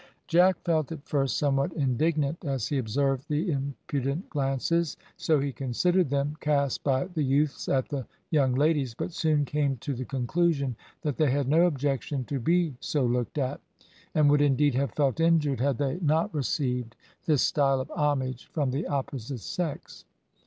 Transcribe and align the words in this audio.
Jack 0.25 0.57
felt, 0.63 0.91
at 0.91 1.05
first, 1.05 1.37
somewhat 1.37 1.71
indignant 1.73 2.43
as 2.43 2.69
he 2.69 2.79
observed 2.79 3.25
the 3.29 3.51
impudent 3.51 4.27
glances, 4.31 4.97
so 5.15 5.39
he 5.39 5.51
considered 5.51 6.09
them, 6.09 6.35
cast 6.39 6.83
by 6.83 7.03
the 7.05 7.21
youths 7.21 7.69
at 7.69 7.87
the 7.89 8.07
young 8.31 8.55
ladies; 8.55 8.95
but 8.95 9.11
soon 9.11 9.45
came 9.45 9.77
to 9.77 9.93
the 9.93 10.03
conclusion 10.03 10.75
that 11.03 11.17
they 11.17 11.29
had 11.29 11.47
no 11.47 11.67
objection 11.67 12.23
to 12.23 12.39
be 12.39 12.73
so 12.79 13.05
looked 13.05 13.37
at, 13.37 13.61
and 14.15 14.27
would 14.27 14.41
indeed 14.41 14.73
have 14.73 14.91
felt 14.93 15.19
injured 15.19 15.59
had 15.59 15.77
they 15.77 15.99
not 16.01 16.33
received 16.33 16.95
this 17.27 17.43
style 17.43 17.79
of 17.79 17.91
homage 17.91 18.47
from 18.51 18.71
the 18.71 18.87
opposite 18.87 19.41
sex. 19.41 20.05